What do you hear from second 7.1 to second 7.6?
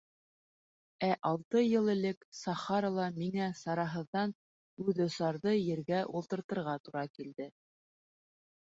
килде.